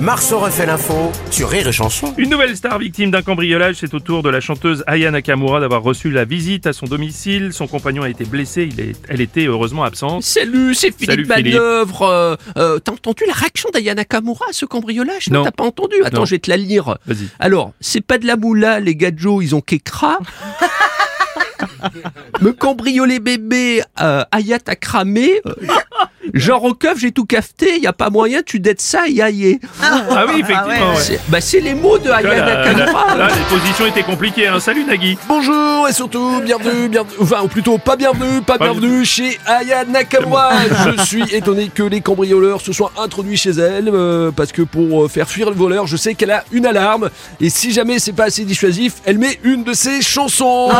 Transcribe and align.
Marceau 0.00 0.38
refait 0.38 0.66
l'info 0.66 1.12
sur 1.30 1.48
Rire 1.48 1.68
et 1.68 1.72
Chanson. 1.72 2.14
Une 2.18 2.28
nouvelle 2.30 2.56
star 2.56 2.78
victime 2.78 3.10
d'un 3.10 3.22
cambriolage, 3.22 3.76
c'est 3.80 3.94
au 3.94 4.00
tour 4.00 4.22
de 4.22 4.28
la 4.28 4.40
chanteuse 4.40 4.84
Aya 4.86 5.10
Nakamura 5.10 5.60
d'avoir 5.60 5.82
reçu 5.82 6.10
la 6.10 6.24
visite 6.24 6.66
à 6.66 6.72
son 6.72 6.86
domicile. 6.86 7.52
Son 7.52 7.66
compagnon 7.66 8.02
a 8.02 8.08
été 8.08 8.24
blessé, 8.24 8.68
il 8.70 8.80
est- 8.80 8.96
elle 9.08 9.20
était 9.20 9.46
heureusement 9.46 9.84
absente. 9.84 10.22
Salut, 10.22 10.74
c'est 10.74 10.90
Philippe 10.90 11.10
Salut, 11.10 11.26
Philippe. 11.34 11.54
Manœuvre. 11.54 12.02
Euh, 12.02 12.36
euh, 12.58 12.78
T'as 12.80 12.92
entendu 12.92 13.24
la 13.26 13.32
réaction 13.34 13.70
d'Ayana 13.72 14.04
Kamura 14.04 14.46
à 14.50 14.52
ce 14.52 14.66
cambriolage? 14.66 15.30
Non. 15.30 15.44
t'as 15.44 15.52
pas 15.52 15.64
entendu? 15.64 15.96
Attends, 16.04 16.18
Non. 16.20 16.24
je 16.24 16.32
vais 16.32 16.38
te 16.38 16.50
la 16.50 16.56
lire. 16.56 16.98
Vas-y. 17.06 17.28
Alors, 17.38 17.72
c'est 17.80 18.00
pas 18.02 18.18
de 18.18 18.26
la 18.26 18.36
moula, 18.36 18.80
les 18.80 18.96
gadjos, 18.96 19.42
ils 19.42 19.54
ont 19.54 19.60
qu'écra. 19.60 20.18
Me 22.40 22.52
cambrioler 22.52 23.20
bébé, 23.20 23.82
euh, 24.00 24.24
Aya 24.32 24.58
t'a 24.58 24.76
cramé. 24.76 25.40
Euh, 25.46 25.54
genre 26.32 26.64
au 26.64 26.74
keuf, 26.74 26.98
j'ai 26.98 27.12
tout 27.12 27.24
cafeté, 27.24 27.78
y 27.80 27.86
a 27.86 27.92
pas 27.92 28.10
moyen, 28.10 28.40
tu 28.44 28.60
dettes 28.60 28.80
ça, 28.80 29.06
y 29.08 29.20
aïe. 29.20 29.58
Ah 29.82 30.24
oui, 30.28 30.40
effectivement. 30.40 30.92
ouais. 30.94 30.96
C'est 30.98 31.20
bah, 31.28 31.40
c'est 31.40 31.60
les 31.60 31.74
mots 31.74 31.98
de 31.98 32.10
Aya 32.10 32.44
Nakamura. 32.44 33.16
là, 33.16 33.28
les 33.28 33.56
positions 33.56 33.86
étaient 33.86 34.02
compliquées. 34.02 34.46
Hein. 34.48 34.60
Salut 34.60 34.84
Nagui. 34.84 35.18
Bonjour 35.28 35.88
et 35.88 35.92
surtout 35.92 36.40
bienvenue, 36.44 36.88
bienvenue, 36.88 37.16
enfin 37.20 37.42
ou 37.42 37.48
plutôt 37.48 37.78
pas 37.78 37.96
bienvenue, 37.96 38.40
pas, 38.42 38.58
Pas 38.58 38.64
bienvenue 38.70 39.04
chez 39.04 39.38
Aya 39.46 39.84
Nakamura. 39.84 40.50
Je 40.96 41.02
suis 41.04 41.34
étonné 41.34 41.68
que 41.74 41.82
les 41.82 42.00
cambrioleurs 42.00 42.60
se 42.60 42.72
soient 42.72 42.92
introduits 42.98 43.36
chez 43.36 43.50
elle 43.50 43.90
euh, 43.92 44.30
parce 44.30 44.52
que 44.52 44.62
pour 44.62 45.04
euh, 45.04 45.08
faire 45.08 45.28
fuir 45.28 45.50
le 45.50 45.56
voleur, 45.56 45.86
je 45.86 45.96
sais 45.96 46.14
qu'elle 46.14 46.30
a 46.30 46.44
une 46.52 46.66
alarme 46.66 47.10
et 47.40 47.50
si 47.50 47.72
jamais 47.72 47.98
c'est 47.98 48.12
pas 48.12 48.24
assez 48.24 48.44
dissuasif, 48.44 48.94
elle 49.04 49.18
met 49.18 49.38
une 49.42 49.64
de 49.64 49.72
ses 49.72 50.02
chansons. 50.02 50.70